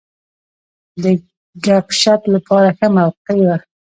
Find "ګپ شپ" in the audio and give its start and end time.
1.65-2.21